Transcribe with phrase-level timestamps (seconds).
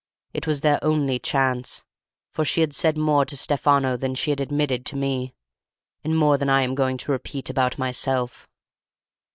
[0.33, 1.83] It was their only chance,
[2.31, 5.35] for she had said more to Stefano than she had admitted to me,
[6.03, 8.47] and more than I am going to repeat about myself.